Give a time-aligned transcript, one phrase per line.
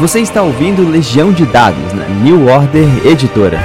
[0.00, 3.60] Você está ouvindo Legião de Dados na New Order Editora.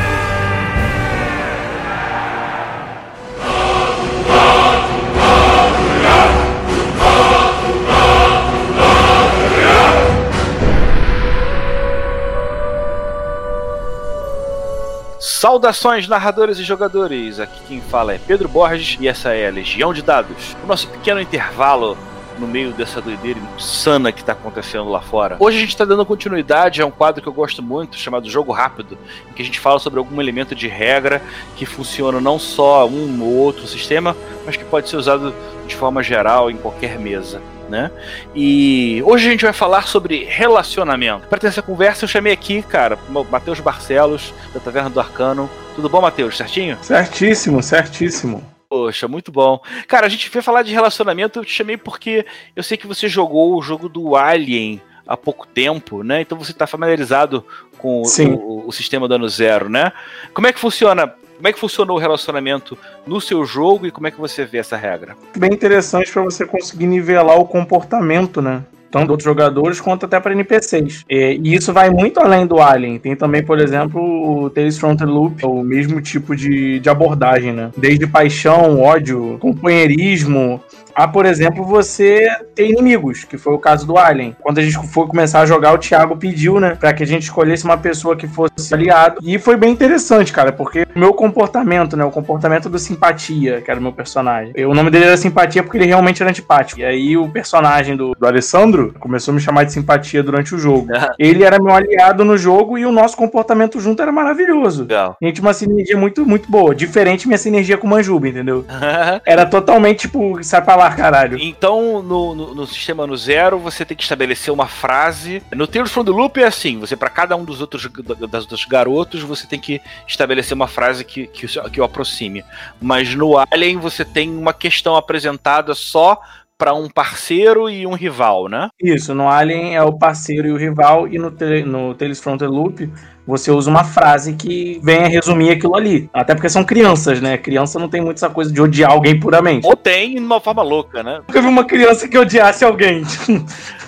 [15.20, 17.40] Saudações, narradores e jogadores!
[17.40, 20.56] Aqui quem fala é Pedro Borges e essa é a Legião de Dados.
[20.64, 21.98] O nosso pequeno intervalo
[22.40, 25.36] no meio dessa doideira insana que está acontecendo lá fora.
[25.40, 28.52] Hoje a gente está dando continuidade a um quadro que eu gosto muito, chamado Jogo
[28.52, 28.98] Rápido,
[29.30, 31.22] em que a gente fala sobre algum elemento de regra
[31.56, 35.34] que funciona não só um ou outro sistema, mas que pode ser usado
[35.68, 37.42] de forma geral em qualquer mesa.
[37.70, 37.92] Né?
[38.34, 41.28] E hoje a gente vai falar sobre relacionamento.
[41.28, 42.98] Para ter essa conversa, eu chamei aqui, cara,
[43.30, 45.48] Matheus Barcelos, da Taverna do Arcano.
[45.76, 46.36] Tudo bom, Matheus?
[46.36, 46.80] Certinho?
[46.82, 48.44] Certíssimo, certíssimo.
[48.70, 49.60] Poxa, muito bom.
[49.88, 52.24] Cara, a gente veio falar de relacionamento, eu te chamei porque
[52.56, 56.22] eu sei que você jogou o jogo do Alien há pouco tempo, né?
[56.22, 57.44] Então você está familiarizado
[57.80, 59.92] com o, o, sistema do ano zero, né?
[60.36, 61.08] Como é que funciona?
[61.08, 64.60] Como é que funcionou o relacionamento no seu jogo e como é que você vê
[64.60, 65.18] essa regra?
[65.36, 68.64] Bem interessante para você conseguir nivelar o comportamento, né?
[68.92, 71.06] Tanto outros jogadores quanto até para NPCs.
[71.10, 73.00] E, e, isso vai muito além do Alien.
[73.00, 77.54] Tem também, por exemplo, o Tales from the Loop, o mesmo tipo de, de abordagem,
[77.54, 77.72] né?
[77.78, 80.62] Desde paixão, ódio, companheirismo,
[80.96, 84.36] a, por exemplo, você ter inimigos, que foi o caso do Alien.
[84.42, 87.24] Quando a gente foi começar a jogar, o Thiago pediu, né, para que a gente
[87.24, 89.20] escolhesse uma pessoa que fosse aliado.
[89.24, 93.72] E foi bem interessante, cara, porque o meu comportamento, né, o comportamento do Simpatia, que
[93.72, 94.54] era o meu personagem.
[94.66, 96.80] O nome dele era Simpatia porque ele realmente era antipático.
[96.82, 100.58] E aí o personagem do, do Alessandro começou a me chamar de Simpatia durante o
[100.58, 100.88] jogo.
[101.18, 104.82] ele era meu aliado no jogo e o nosso comportamento junto era maravilhoso.
[104.82, 105.18] Legal.
[105.22, 106.76] A gente tinha uma sinergia muito, muito boa.
[106.76, 108.66] Diferente minha sinergia com o Manjuba, entendeu?
[109.26, 111.38] era totalmente, tipo, sai pra lá caralho.
[111.40, 115.42] Então, no, no, no, sistema no zero, você tem que estabelecer uma frase.
[115.54, 117.88] No Tales from the Loop é assim: você, para cada um dos outros,
[118.30, 122.44] das outros garotos, você tem que estabelecer uma frase que, que, que o aproxime.
[122.82, 126.20] Mas no Alien, você tem uma questão apresentada só
[126.60, 128.68] para um parceiro e um rival, né?
[128.82, 131.34] Isso, no Alien é o parceiro e o rival, e no,
[131.66, 132.92] no Tales from the Loop
[133.30, 136.10] você usa uma frase que venha resumir aquilo ali.
[136.12, 137.38] Até porque são crianças, né?
[137.38, 139.68] Criança não tem muito essa coisa de odiar alguém puramente.
[139.68, 141.22] Ou tem de uma forma louca, né?
[141.28, 143.04] Nunca vi uma criança que odiasse alguém.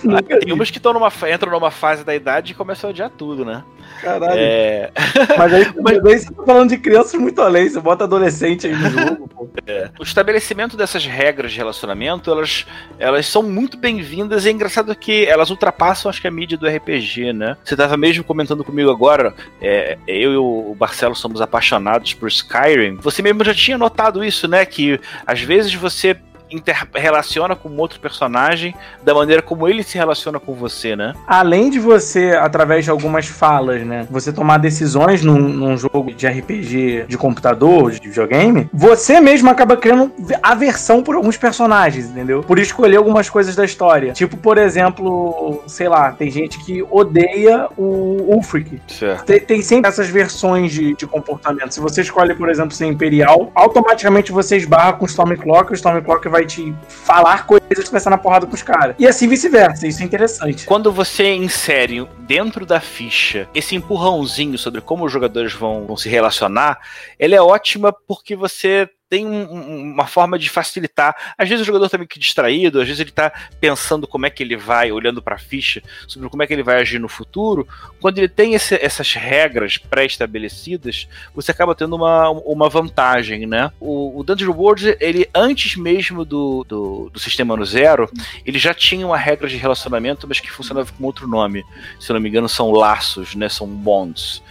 [0.04, 3.12] Ah, tem umas que estão numa, entram numa fase da idade e começam a odiar
[3.12, 3.64] tudo, né?
[4.02, 4.34] Caralho.
[4.36, 4.90] É...
[5.38, 8.74] Mas aí, Mas aí você tá falando de crianças muito além, você bota adolescente aí
[8.74, 9.21] no jogo.
[9.66, 9.90] É.
[10.00, 12.66] O estabelecimento dessas regras de relacionamento, elas,
[13.00, 16.68] elas são muito bem-vindas e é engraçado que elas ultrapassam, acho que, a mídia do
[16.68, 17.58] RPG, né?
[17.64, 22.96] Você tava mesmo comentando comigo agora, é, eu e o Marcelo somos apaixonados por Skyrim.
[22.98, 24.66] Você mesmo já tinha notado isso, né?
[24.66, 26.18] Que às vezes você
[26.52, 31.14] interrelaciona com outro personagem da maneira como ele se relaciona com você, né?
[31.28, 36.28] Além de você, através de algumas falas, né, você tomar decisões num, num jogo de
[36.28, 42.44] RPG de computador, de videogame, você mesmo acaba criando aversão por alguns personagens, entendeu?
[42.44, 44.14] Por escolher algumas coisas da história.
[44.14, 48.82] Tipo, por exemplo, sei lá, tem gente que odeia o Ulfric.
[49.26, 51.74] Tem, tem, sempre essas versões de, de comportamento.
[51.74, 56.28] Se você escolhe, por exemplo, ser Imperial, automaticamente você esbarra com o Stormcloak, o Stormcloak
[56.28, 58.96] vai te falar coisas e começar na porrada com os caras.
[58.98, 60.66] E assim vice-versa, isso é interessante.
[60.66, 66.10] Quando você insere dentro da ficha esse empurrãozinho sobre como os jogadores vão, vão se
[66.10, 66.80] relacionar,
[67.20, 71.14] ele é ótima porque você tem um, uma forma de facilitar.
[71.38, 73.30] Às vezes o jogador está meio que distraído, às vezes ele está
[73.60, 76.64] pensando como é que ele vai, olhando para a ficha, sobre como é que ele
[76.64, 77.68] vai agir no futuro.
[78.00, 83.70] Quando ele tem esse, essas regras pré-estabelecidas, você acaba tendo uma, uma vantagem, né?
[83.82, 88.10] O, o Dungeon World, ele antes mesmo do, do, do, sistema no zero,
[88.46, 91.66] ele já tinha uma regra de relacionamento, mas que funcionava com outro nome.
[92.00, 93.50] Se eu não me engano, são laços, né?
[93.50, 94.42] São bonds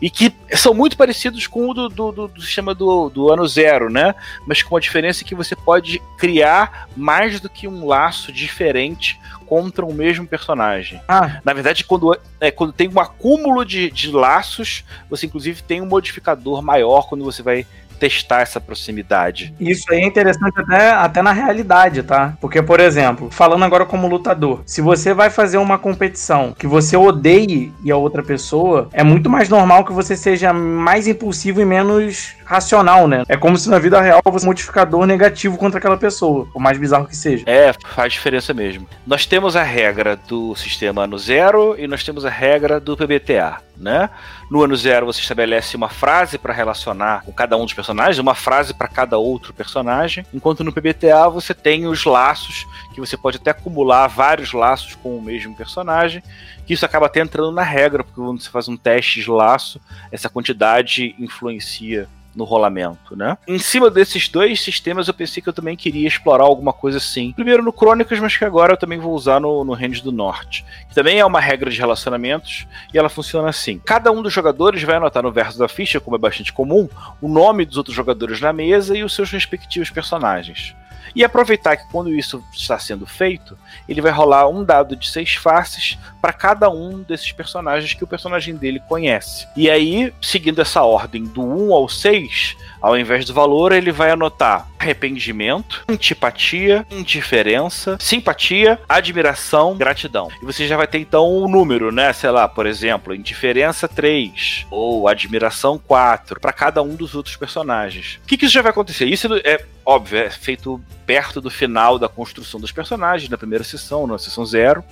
[0.00, 3.46] e que são muito parecidos com o do, do, do, do sistema do, do ano
[3.46, 4.07] zero, né?
[4.46, 9.84] Mas com a diferença que você pode criar mais do que um laço diferente contra
[9.84, 11.00] o mesmo personagem.
[11.08, 11.40] Ah.
[11.44, 15.86] Na verdade, quando, é, quando tem um acúmulo de, de laços, você inclusive tem um
[15.86, 17.66] modificador maior quando você vai
[17.98, 19.54] testar essa proximidade.
[19.60, 22.34] Isso aí é interessante até, até na realidade, tá?
[22.40, 26.96] Porque, por exemplo, falando agora como lutador, se você vai fazer uma competição que você
[26.96, 31.64] odeie e a outra pessoa, é muito mais normal que você seja mais impulsivo e
[31.64, 33.24] menos racional, né?
[33.28, 36.78] É como se na vida real fosse um modificador negativo contra aquela pessoa, por mais
[36.78, 37.44] bizarro que seja.
[37.46, 38.88] É, faz diferença mesmo.
[39.06, 43.67] Nós temos a regra do sistema ano zero e nós temos a regra do PBTA.
[43.78, 44.10] Né?
[44.50, 48.34] No ano zero você estabelece uma frase para relacionar com cada um dos personagens, uma
[48.34, 53.36] frase para cada outro personagem, enquanto no PBTA você tem os laços que você pode
[53.36, 56.22] até acumular vários laços com o mesmo personagem,
[56.66, 59.80] que isso acaba até entrando na regra, porque quando você faz um teste de laço,
[60.10, 63.36] essa quantidade influencia no rolamento, né?
[63.46, 67.32] Em cima desses dois sistemas, eu pensei que eu também queria explorar alguma coisa assim.
[67.32, 70.64] Primeiro no Crônicas, mas que agora eu também vou usar no, no Range do Norte.
[70.88, 73.80] Que também é uma regra de relacionamentos e ela funciona assim.
[73.84, 76.88] Cada um dos jogadores vai anotar no verso da ficha, como é bastante comum,
[77.20, 80.74] o nome dos outros jogadores na mesa e os seus respectivos personagens.
[81.14, 83.58] E aproveitar que quando isso está sendo feito,
[83.88, 88.06] ele vai rolar um dado de seis faces para cada um desses personagens que o
[88.06, 89.46] personagem dele conhece.
[89.56, 94.10] E aí, seguindo essa ordem do 1 ao 6, ao invés do valor, ele vai
[94.10, 100.28] anotar arrependimento, antipatia, indiferença, simpatia, admiração, gratidão.
[100.40, 102.12] E você já vai ter então um número, né?
[102.12, 108.20] Sei lá, por exemplo, indiferença 3 ou admiração 4 para cada um dos outros personagens.
[108.24, 109.06] O que, que isso já vai acontecer?
[109.06, 114.06] Isso é óbvio, é feito perto do final da construção dos personagens, na primeira sessão,
[114.06, 114.84] na sessão zero.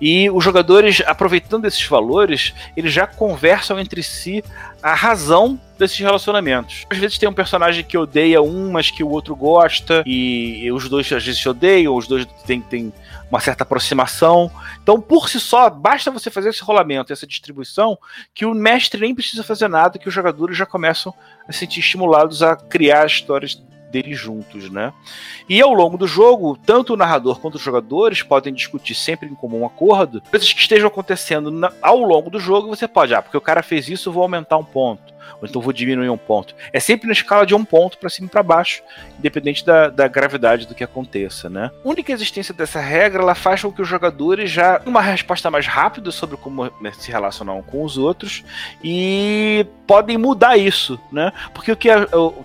[0.00, 4.42] E os jogadores, aproveitando esses valores, eles já conversam entre si
[4.82, 6.86] a razão desses relacionamentos.
[6.88, 10.88] Às vezes tem um personagem que odeia um, mas que o outro gosta, e os
[10.88, 12.92] dois às vezes se odeiam, os dois têm, têm
[13.28, 14.50] uma certa aproximação.
[14.82, 17.98] Então, por si só, basta você fazer esse rolamento, essa distribuição,
[18.34, 21.12] que o mestre nem precisa fazer nada, que os jogadores já começam
[21.48, 23.60] a se sentir estimulados a criar histórias
[23.92, 24.92] deles juntos, né?
[25.48, 29.34] E ao longo do jogo, tanto o narrador quanto os jogadores podem discutir sempre em
[29.34, 32.68] comum acordo coisas que estejam acontecendo na, ao longo do jogo.
[32.68, 35.72] Você pode, ah, porque o cara fez isso, vou aumentar um ponto, ou então vou
[35.72, 36.54] diminuir um ponto.
[36.72, 38.82] É sempre na escala de um ponto para cima e para baixo,
[39.18, 41.70] independente da, da, gravidade do que aconteça, né?
[41.84, 45.66] A única existência dessa regra, ela faz com que os jogadores já uma resposta mais
[45.66, 48.44] rápida sobre como se relacionam com os outros
[48.82, 51.32] e podem mudar isso, né?
[51.54, 51.96] Porque o que é,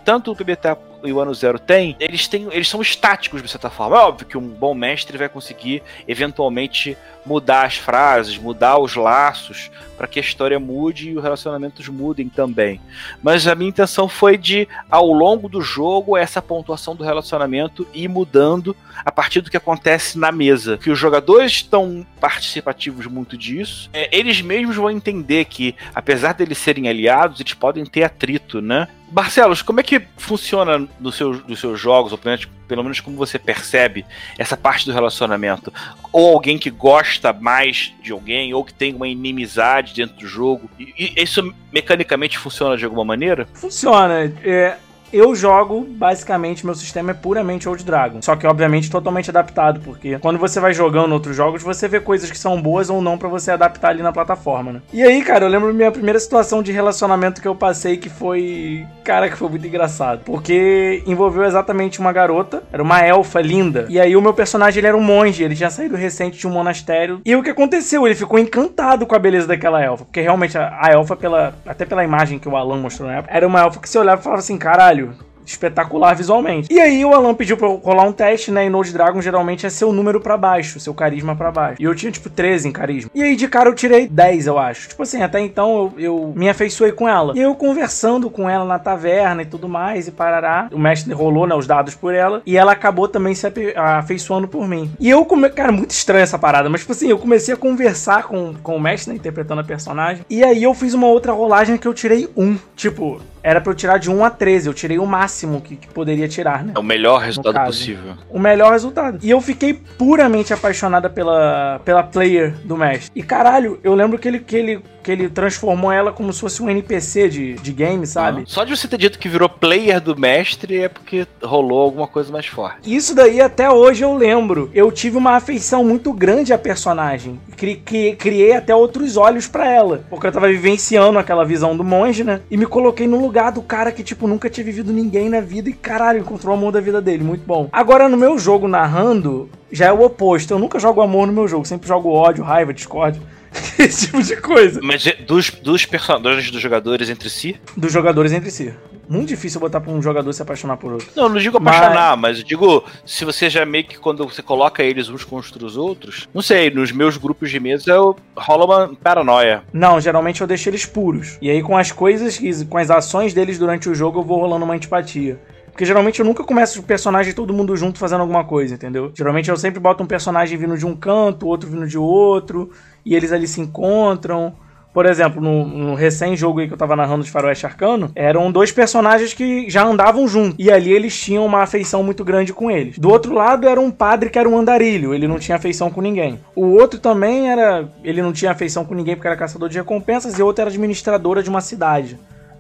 [0.04, 3.70] tanto o PBTA e o ano zero tem, eles têm, eles são estáticos de certa
[3.70, 3.96] forma.
[3.96, 6.98] É óbvio que um bom mestre vai conseguir eventualmente
[7.28, 12.30] mudar as frases, mudar os laços para que a história mude e os relacionamentos mudem
[12.30, 12.80] também.
[13.22, 18.08] Mas a minha intenção foi de, ao longo do jogo, essa pontuação do relacionamento ir
[18.08, 20.78] mudando a partir do que acontece na mesa.
[20.78, 26.58] Que os jogadores estão participativos muito disso, é, eles mesmos vão entender que, apesar deles
[26.58, 28.88] serem aliados, eles podem ter atrito, né?
[29.10, 32.20] Barcelos, como é que funciona no seu, nos seus jogos, ou
[32.68, 34.06] pelo menos como você percebe
[34.38, 35.72] essa parte do relacionamento?
[36.12, 40.70] Ou alguém que gosta mais de alguém, ou que tem uma inimizade dentro do jogo.
[40.78, 43.48] E, e isso mecanicamente funciona de alguma maneira?
[43.54, 44.34] Funciona.
[44.44, 44.78] É,
[45.12, 48.22] eu jogo, basicamente, meu sistema é puramente Old Dragon.
[48.22, 52.30] Só que, obviamente, totalmente adaptado, porque quando você vai jogando outros jogos, você vê coisas
[52.30, 54.82] que são boas ou não para você adaptar ali na plataforma, né?
[54.92, 58.86] E aí, cara, eu lembro minha primeira situação de relacionamento que eu passei que foi.
[59.04, 60.22] Cara, que foi muito engraçado.
[60.26, 63.86] Porque envolveu exatamente uma garota, era uma elfa linda.
[63.90, 66.52] E aí o meu personagem ele era um monge, ele tinha saído recente de um
[66.52, 67.22] monastério.
[67.26, 68.06] E o que aconteceu?
[68.06, 70.06] Ele ficou encantado com a beleza daquela elfa.
[70.06, 73.34] Porque realmente a, a elfa, pela, até pela imagem que o Alan mostrou na época,
[73.34, 76.68] era uma elfa que você olhava e falava assim: caralho caralho espetacular visualmente.
[76.72, 78.66] E aí o Alan pediu pra eu rolar um teste, né?
[78.66, 81.82] E Node Dragon geralmente é seu número para baixo, seu carisma para baixo.
[81.82, 83.10] E eu tinha, tipo, 13 em carisma.
[83.16, 84.90] E aí de cara eu tirei 10, eu acho.
[84.90, 87.34] Tipo assim, até então eu, eu me afeiçoei com ela.
[87.36, 90.68] E eu conversando com ela na taverna e tudo mais, e parará.
[90.72, 92.42] O mestre rolou, né, os dados por ela.
[92.46, 94.92] E ela acabou também se afeiçoando por mim.
[95.00, 95.50] E eu, come...
[95.50, 96.70] cara, muito estranha essa parada.
[96.70, 100.26] Mas, tipo assim, eu comecei a conversar com, com o mestre, né, interpretando a personagem.
[100.30, 102.58] E aí eu fiz uma outra rolagem que eu tirei um.
[102.76, 104.68] Tipo, era pra eu tirar de 1 a 13.
[104.68, 106.74] Eu tirei o máximo que, que poderia tirar, né?
[106.76, 108.14] É o melhor resultado possível.
[108.30, 109.20] O melhor resultado.
[109.24, 113.10] E eu fiquei puramente apaixonada pela, pela player do mestre.
[113.16, 116.62] E caralho, eu lembro que ele, que ele que ele transformou ela como se fosse
[116.62, 118.44] um NPC de, de game, sabe?
[118.46, 122.30] Só de você ter dito que virou player do mestre é porque rolou alguma coisa
[122.30, 122.94] mais forte.
[122.94, 124.70] Isso daí até hoje eu lembro.
[124.74, 127.40] Eu tive uma afeição muito grande à personagem.
[127.56, 130.04] Cri, cri, criei até outros olhos para ela.
[130.10, 132.42] Porque eu tava vivenciando aquela visão do monge, né?
[132.52, 135.70] E me coloquei no lugar do cara que, tipo, nunca tinha vivido ninguém na vida
[135.70, 137.24] e, caralho, encontrou o amor da vida dele.
[137.24, 137.70] Muito bom.
[137.72, 140.54] Agora, no meu jogo narrando, já é o oposto.
[140.54, 141.64] Eu nunca jogo amor no meu jogo.
[141.64, 143.22] Sempre jogo ódio, raiva, discórdia.
[143.80, 144.80] Esse tipo de coisa.
[144.84, 147.60] Mas é dos, dos personagens dos jogadores entre si?
[147.76, 148.74] Dos jogadores entre si.
[149.10, 151.08] Muito difícil botar pra um jogador se apaixonar por outro.
[151.16, 154.84] Não, não digo apaixonar, mas, mas digo, se você já meio que quando você coloca
[154.84, 158.96] eles uns contra os outros, não sei, nos meus grupos de mesa eu, rola uma
[158.96, 159.64] paranoia.
[159.72, 161.38] Não, geralmente eu deixo eles puros.
[161.42, 162.38] E aí com as coisas,
[162.70, 165.40] com as ações deles durante o jogo, eu vou rolando uma antipatia.
[165.78, 169.12] Porque geralmente eu nunca começo o personagem todo mundo junto fazendo alguma coisa, entendeu?
[169.14, 172.72] Geralmente eu sempre boto um personagem vindo de um canto, outro vindo de outro,
[173.08, 174.54] e eles ali se encontram.
[174.94, 178.72] Por exemplo, no, no recém-jogo aí que eu tava narrando de Faroeste Arcano, eram dois
[178.72, 180.56] personagens que já andavam juntos.
[180.58, 182.98] E ali eles tinham uma afeição muito grande com eles.
[182.98, 186.02] Do outro lado era um padre que era um andarilho, ele não tinha afeição com
[186.02, 186.40] ninguém.
[186.56, 187.88] O outro também era.
[188.04, 190.72] Ele não tinha afeição com ninguém porque era caçador de recompensas, e o outro era
[190.72, 192.18] administradora de uma cidade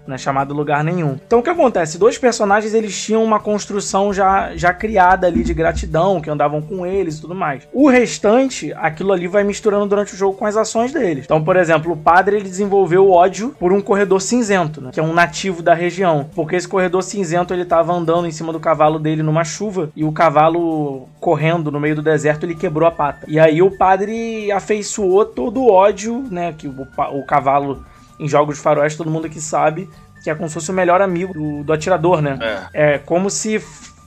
[0.08, 1.18] não é chamado lugar nenhum.
[1.26, 1.98] Então o que acontece?
[1.98, 6.86] Dois personagens eles tinham uma construção já, já criada ali de gratidão, que andavam com
[6.86, 7.68] eles e tudo mais.
[7.74, 11.26] O restante, aquilo ali vai misturando durante o jogo com as ações deles.
[11.26, 14.92] Então, por exemplo, o padre ele desenvolveu ódio por um corredor cinzento, né?
[14.94, 18.54] que é um nativo da região, porque esse corredor cinzento ele estava andando em cima
[18.54, 22.88] do cavalo dele numa chuva e o cavalo correndo no meio do deserto ele quebrou
[22.88, 23.26] a pata.
[23.28, 27.84] E aí o padre afeiçoou todo o ódio, né, que o, o cavalo
[28.20, 29.90] em jogos de faroeste, todo mundo aqui sabe
[30.24, 32.38] que é como se fosse o melhor amigo do, do atirador, né?
[32.74, 32.96] É.
[32.96, 33.60] é como se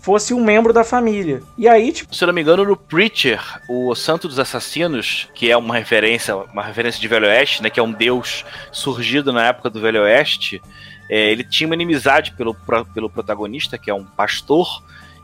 [0.03, 1.43] fosse um membro da família.
[1.57, 2.15] E aí, tipo.
[2.15, 6.37] Se eu não me engano, no Preacher, o Santo dos Assassinos, que é uma referência,
[6.37, 7.71] uma referência de Velho Oeste, né?
[7.71, 10.61] Que é um deus surgido na época do Velho Oeste.
[11.09, 12.55] É, ele tinha uma inimizade pelo,
[12.95, 14.83] pelo protagonista, que é um pastor,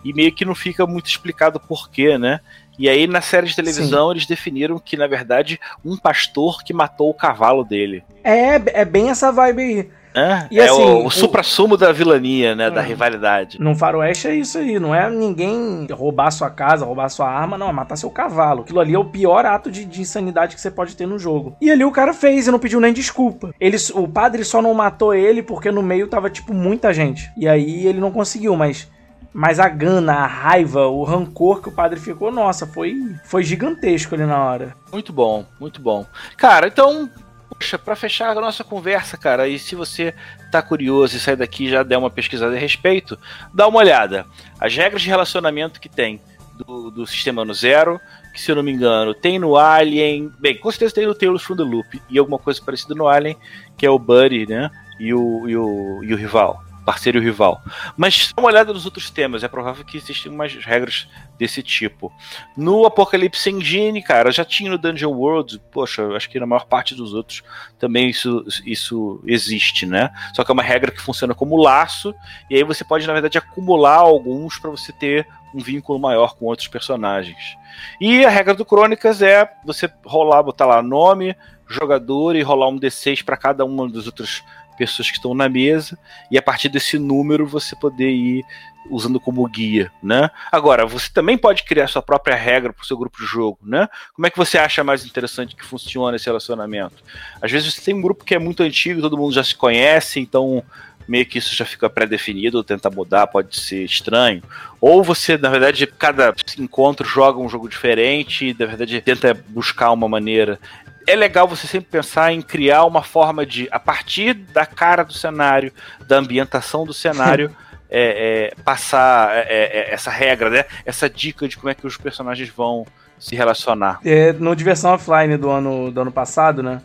[0.09, 2.41] e meio que não fica muito explicado porquê, né?
[2.79, 4.13] E aí, na série de televisão, Sim.
[4.13, 8.05] eles definiram que, na verdade, um pastor que matou o cavalo dele.
[8.23, 9.91] É, é bem essa vibe aí.
[10.17, 12.69] É, e, é assim, o, o supra-sumo da vilania, né?
[12.69, 12.71] É.
[12.71, 13.61] Da rivalidade.
[13.61, 14.79] No faroeste é isso aí.
[14.79, 17.69] Não é ninguém roubar sua casa, roubar sua arma, não.
[17.69, 18.63] É matar seu cavalo.
[18.63, 21.55] Aquilo ali é o pior ato de, de, insanidade que você pode ter no jogo.
[21.61, 23.55] E ali o cara fez e não pediu nem desculpa.
[23.61, 27.31] Ele, o padre só não matou ele porque no meio tava, tipo, muita gente.
[27.37, 28.89] E aí ele não conseguiu, mas
[29.37, 34.15] mas a gana, a raiva, o rancor que o padre ficou, nossa, foi, foi gigantesco
[34.15, 34.75] ali na hora.
[34.91, 36.07] Muito bom, muito bom.
[36.39, 37.11] Cara, então,
[37.51, 40.15] poxa, para fechar a nossa conversa, cara, e se você
[40.51, 43.19] tá curioso e sair daqui já der uma pesquisada a respeito,
[43.53, 44.25] dá uma olhada.
[44.59, 46.19] As regras de relacionamento que tem
[46.55, 48.01] do, do sistema no zero,
[48.33, 51.43] que se eu não me engano, tem no Alien, bem, com certeza tem no Tales
[51.43, 53.37] from the Loop e alguma coisa parecida no Alien,
[53.77, 54.71] que é o Buddy, né?
[54.99, 57.61] E o, e o, e o rival parceiro e rival.
[57.97, 62.13] Mas dá uma olhada nos outros temas, é provável que existem umas regras desse tipo.
[62.57, 66.95] No Apocalipse Engine, cara, já tinha no Dungeon World, poxa, acho que na maior parte
[66.95, 67.43] dos outros
[67.77, 70.11] também isso, isso existe, né?
[70.33, 72.15] Só que é uma regra que funciona como laço,
[72.49, 76.45] e aí você pode, na verdade, acumular alguns para você ter um vínculo maior com
[76.45, 77.57] outros personagens.
[78.01, 81.35] E a regra do Crônicas é você rolar, botar lá nome,
[81.69, 84.45] jogador e rolar um D6 para cada um dos outros
[84.77, 85.99] pessoas que estão na mesa
[86.31, 88.45] e a partir desse número você poder ir
[88.91, 90.31] usando como guia, né?
[90.51, 93.89] Agora, você também pode criar sua própria regra para o seu grupo de jogo, né?
[94.15, 96.95] Como é que você acha mais interessante que funciona esse relacionamento?
[97.41, 100.21] Às vezes você tem um grupo que é muito antigo, todo mundo já se conhece,
[100.21, 100.63] então
[101.09, 104.43] meio que isso já fica pré-definido, tentar mudar pode ser estranho.
[104.81, 109.93] Ou você, na verdade, cada encontro joga um jogo diferente, e, na verdade, tenta buscar
[109.93, 110.59] uma maneira
[111.07, 115.13] é legal você sempre pensar em criar uma forma de, a partir da cara do
[115.13, 115.73] cenário,
[116.07, 117.55] da ambientação do cenário,
[117.89, 120.65] é, é, passar é, é, é, essa regra, né?
[120.85, 122.87] Essa dica de como é que os personagens vão
[123.19, 124.01] se relacionar.
[124.05, 126.83] É, no Diversão Offline do ano, do ano passado, né?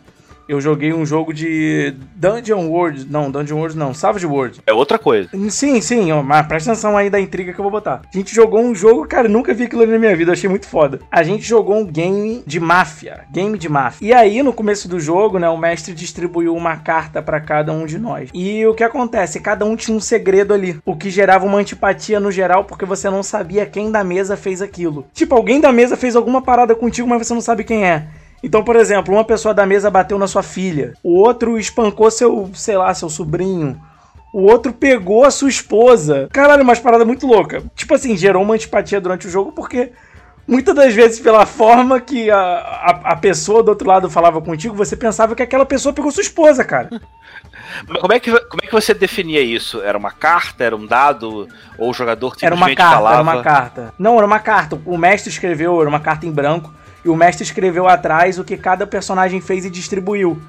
[0.52, 3.06] Eu joguei um jogo de Dungeon World.
[3.10, 4.60] Não, Dungeon World não, Savage World.
[4.66, 5.30] É outra coisa.
[5.50, 8.02] Sim, sim, mas presta atenção aí da intriga que eu vou botar.
[8.12, 10.66] A gente jogou um jogo, cara, nunca vi aquilo ali na minha vida, achei muito
[10.66, 11.00] foda.
[11.10, 14.06] A gente jogou um game de máfia, game de máfia.
[14.06, 17.86] E aí, no começo do jogo, né, o mestre distribuiu uma carta para cada um
[17.86, 18.30] de nós.
[18.34, 19.40] E o que acontece?
[19.40, 23.08] Cada um tinha um segredo ali, o que gerava uma antipatia no geral, porque você
[23.08, 25.06] não sabia quem da mesa fez aquilo.
[25.14, 28.06] Tipo, alguém da mesa fez alguma parada contigo, mas você não sabe quem é.
[28.42, 32.50] Então, por exemplo, uma pessoa da mesa bateu na sua filha, o outro espancou seu,
[32.54, 33.80] sei lá, seu sobrinho.
[34.32, 36.28] O outro pegou a sua esposa.
[36.32, 37.62] Caralho, umas paradas muito louca.
[37.76, 39.92] Tipo assim, gerou uma antipatia durante o jogo porque
[40.48, 44.74] muitas das vezes, pela forma que a, a, a, pessoa do outro lado falava contigo,
[44.74, 46.88] você pensava que aquela pessoa pegou sua esposa, cara.
[48.00, 49.80] Como é, que, como é que você definia isso?
[49.80, 50.62] Era uma carta?
[50.62, 51.48] Era um dado?
[51.78, 53.14] Ou o jogador era uma carta, falava?
[53.14, 53.94] Era uma carta.
[53.98, 54.78] Não, era uma carta.
[54.84, 56.72] O mestre escreveu, era uma carta em branco
[57.04, 60.40] e o mestre escreveu atrás o que cada personagem fez e distribuiu.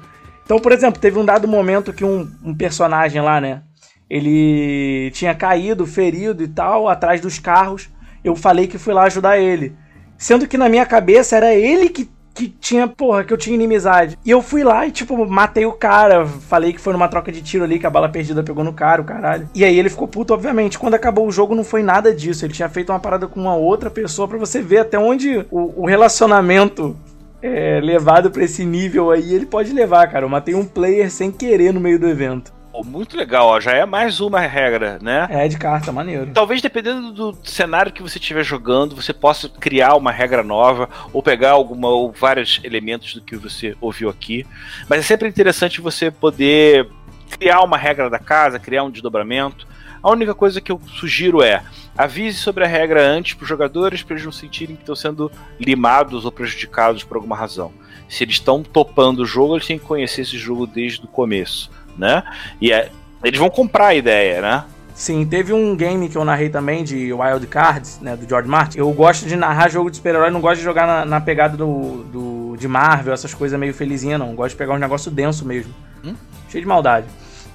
[0.44, 3.62] Então, por exemplo, teve um dado momento que um, um personagem lá, né?
[4.08, 7.88] Ele tinha caído, ferido e tal, atrás dos carros.
[8.22, 9.74] Eu falei que fui lá ajudar ele.
[10.16, 14.18] Sendo que na minha cabeça era ele que que tinha, porra, que eu tinha inimizade.
[14.24, 16.26] E eu fui lá e, tipo, matei o cara.
[16.26, 19.00] Falei que foi numa troca de tiro ali, que a bala perdida pegou no cara,
[19.00, 19.48] o caralho.
[19.54, 20.78] E aí ele ficou puto, obviamente.
[20.78, 22.44] Quando acabou o jogo, não foi nada disso.
[22.44, 25.82] Ele tinha feito uma parada com uma outra pessoa para você ver até onde o,
[25.82, 26.96] o relacionamento
[27.40, 30.24] é, levado para esse nível aí, ele pode levar, cara.
[30.24, 32.52] Eu matei um player sem querer no meio do evento.
[32.82, 33.60] Muito legal, ó.
[33.60, 35.28] Já é mais uma regra, né?
[35.30, 36.30] É de carta, maneiro.
[36.32, 41.22] Talvez dependendo do cenário que você estiver jogando, você possa criar uma regra nova ou
[41.22, 44.46] pegar alguma ou vários elementos do que você ouviu aqui.
[44.88, 46.88] Mas é sempre interessante você poder
[47.30, 49.66] criar uma regra da casa, criar um desdobramento.
[50.02, 51.62] A única coisa que eu sugiro é
[51.96, 55.30] avise sobre a regra antes para os jogadores para eles não sentirem que estão sendo
[55.58, 57.72] limados ou prejudicados por alguma razão.
[58.08, 61.70] Se eles estão topando o jogo, eles têm que conhecer esse jogo desde o começo
[61.96, 62.22] né?
[62.60, 62.90] E é,
[63.22, 64.64] eles vão comprar a ideia, né?
[64.94, 68.78] Sim, teve um game que eu narrei também de Wild Cards, né, do George Martin.
[68.78, 72.04] Eu gosto de narrar jogo de super-herói, não gosto de jogar na, na pegada do,
[72.04, 74.36] do, de Marvel, essas coisas meio felizinha, não.
[74.36, 75.74] Gosto de pegar um negócio denso mesmo.
[76.04, 76.14] Hum?
[76.48, 77.06] Cheio de maldade.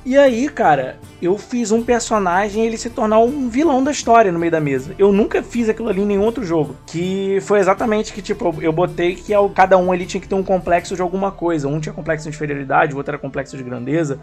[0.05, 4.39] E aí, cara, eu fiz um personagem ele se tornar um vilão da história no
[4.39, 4.95] meio da mesa.
[4.97, 6.75] Eu nunca fiz aquilo ali em nenhum outro jogo.
[6.87, 10.43] Que foi exatamente que, tipo, eu botei que cada um ali tinha que ter um
[10.43, 11.67] complexo de alguma coisa.
[11.67, 14.19] Um tinha complexo de inferioridade, o outro era complexo de grandeza.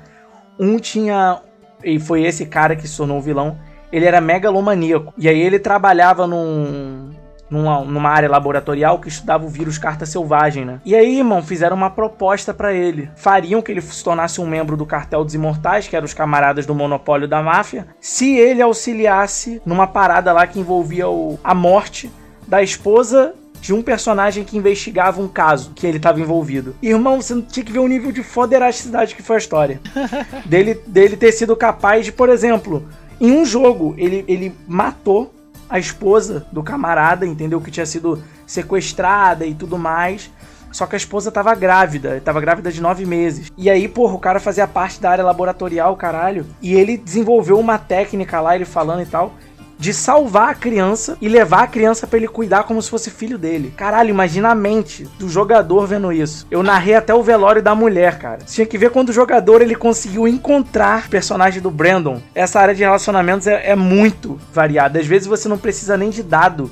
[0.59, 1.42] Um tinha.
[1.85, 3.59] E foi esse cara que se tornou o vilão.
[3.92, 5.12] Ele era megalomaníaco.
[5.18, 7.11] E aí ele trabalhava num
[7.50, 10.81] numa, numa área laboratorial que estudava o vírus carta selvagem, né?
[10.85, 13.11] E aí, irmão, fizeram uma proposta para ele.
[13.17, 16.67] Fariam que ele se tornasse um membro do cartel dos imortais, que eram os camaradas
[16.67, 22.11] do monopólio da máfia, se ele auxiliasse numa parada lá que envolvia o, a morte
[22.47, 26.76] da esposa de um personagem que investigava um caso que ele estava envolvido.
[26.81, 29.81] Irmão, você tinha que ver o nível de foderacidade que foi a história.
[30.47, 32.87] dele, dele ter sido capaz de, por exemplo,
[33.21, 35.35] em um jogo, ele, ele matou
[35.69, 37.61] a esposa do camarada, entendeu?
[37.61, 40.31] Que tinha sido sequestrada e tudo mais.
[40.73, 43.51] Só que a esposa tava grávida, tava grávida de nove meses.
[43.57, 46.45] E aí, porra, o cara fazia parte da área laboratorial, caralho.
[46.61, 49.35] E ele desenvolveu uma técnica lá, ele falando e tal,
[49.78, 53.38] de salvar a criança e levar a criança para ele cuidar como se fosse filho
[53.38, 53.73] dele.
[53.76, 56.47] Caralho, imagina a mente do jogador vendo isso.
[56.50, 58.38] Eu narrei até o velório da mulher, cara.
[58.38, 62.21] Tinha que ver quando o jogador ele conseguiu encontrar o personagem do Brandon.
[62.35, 64.99] Essa área de relacionamentos é, é muito variada.
[64.99, 66.71] Às vezes você não precisa nem de dado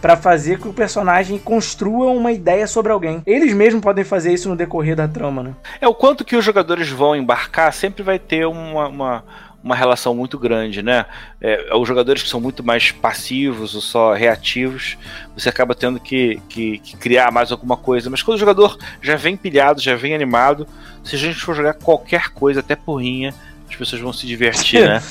[0.00, 3.22] para fazer que o personagem construa uma ideia sobre alguém.
[3.26, 5.54] Eles mesmos podem fazer isso no decorrer da trama, né?
[5.80, 9.24] É o quanto que os jogadores vão embarcar, sempre vai ter uma, uma
[9.66, 11.06] uma relação muito grande, né?
[11.40, 14.96] É, os jogadores que são muito mais passivos ou só reativos,
[15.36, 18.08] você acaba tendo que, que, que, criar mais alguma coisa.
[18.08, 20.68] Mas quando o jogador já vem pilhado, já vem animado,
[21.02, 23.34] se a gente for jogar qualquer coisa, até porrinha,
[23.68, 25.02] as pessoas vão se divertir, né?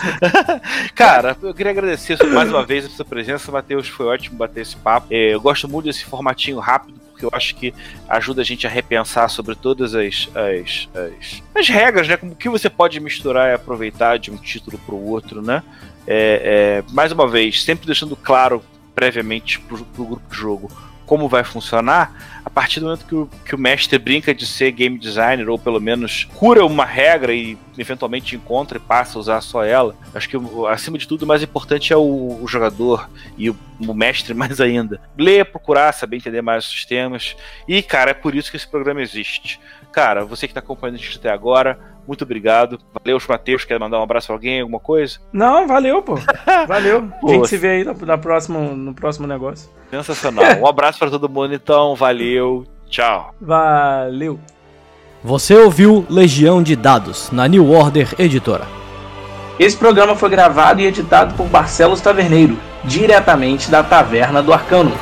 [0.96, 3.90] Cara, eu queria agradecer mais uma vez a sua presença, Matheus.
[3.90, 5.08] Foi ótimo bater esse papo.
[5.12, 7.74] É, eu gosto muito desse formatinho rápido porque eu acho que
[8.08, 12.18] ajuda a gente a repensar sobre todas as, as, as, as regras, né?
[12.18, 15.64] Como que você pode misturar e aproveitar de um título para o outro, né?
[16.08, 20.72] É, é, mais uma vez, sempre deixando claro previamente para o grupo de jogo
[21.06, 24.72] como vai funcionar, a partir do momento que o, que o mestre brinca de ser
[24.72, 29.42] game designer, ou pelo menos cura uma regra e eventualmente encontra e passa a usar
[29.42, 30.38] só ela, acho que
[30.70, 34.62] acima de tudo o mais importante é o, o jogador e o, o, mestre mais
[34.62, 35.02] ainda.
[35.18, 37.36] Ler, procurar, saber entender mais os sistemas.
[37.68, 39.60] E, cara, é por isso que esse programa existe.
[39.92, 42.80] Cara, você que está acompanhando a gente até agora, muito obrigado.
[42.94, 43.66] Valeu, Matheus.
[43.66, 45.20] Quer mandar um abraço pra alguém, alguma coisa?
[45.32, 46.16] Não, valeu, pô.
[46.68, 47.10] Valeu.
[47.24, 49.70] a gente se vê aí no, na próximo, no próximo negócio.
[49.90, 50.44] Sensacional.
[50.62, 51.96] Um abraço para todo mundo, então.
[51.96, 52.66] Valeu.
[52.90, 53.34] Tchau.
[53.42, 54.40] Valeu.
[55.26, 58.68] Você ouviu Legião de Dados na New Order Editora.
[59.58, 64.94] Esse programa foi gravado e editado por Barcelos Taverneiro, diretamente da Taverna do Arcano.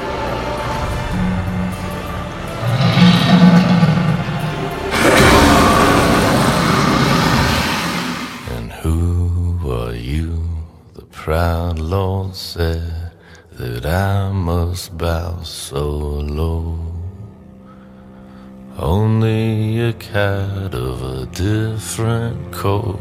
[11.12, 13.12] proud Lord said
[13.53, 16.92] that I must bow so low.
[18.77, 22.99] Only a cat of a different coat,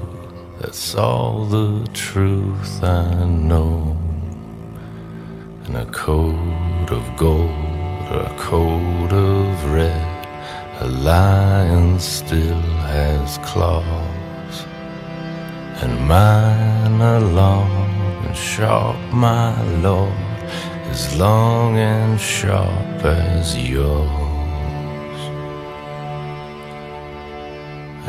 [0.61, 3.97] that's all the truth I know.
[5.65, 7.49] And a coat of gold
[8.11, 10.27] or a coat of red,
[10.83, 12.61] a lion still
[12.93, 14.67] has claws,
[15.81, 17.71] and mine are long
[18.27, 20.13] and sharp, my lord,
[20.91, 24.22] as long and sharp as yours.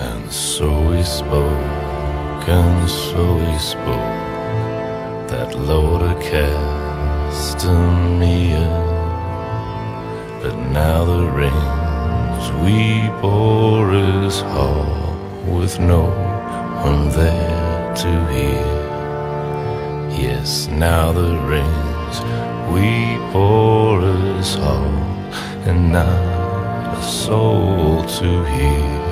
[0.04, 4.20] And so we spoke, and so we spoke,
[5.32, 7.54] that Lord of Castamere.
[10.42, 15.16] But now the rains we bore is hall
[15.48, 16.04] with no
[16.88, 18.72] one there to hear.
[20.26, 22.16] Yes, now the rains
[22.74, 22.89] we
[23.32, 24.96] pour us all,
[25.68, 29.03] and not a soul to hear.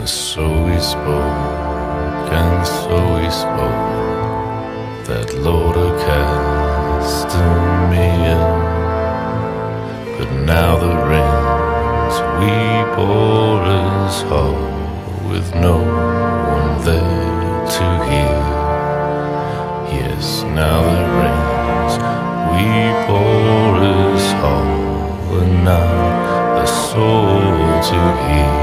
[0.00, 5.04] And so we spoke, and so we spoke.
[5.04, 7.20] That Lord of Castamere.
[10.16, 12.56] But now the rains we
[12.96, 14.62] bore us all
[15.30, 15.76] with no
[16.56, 18.40] one there to hear.
[20.00, 21.94] Yes, now the rains
[22.54, 22.64] we
[23.06, 27.42] bore us all, and not a soul
[27.90, 28.59] to hear.